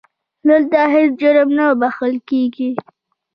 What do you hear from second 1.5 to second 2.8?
نه بښل کېږي.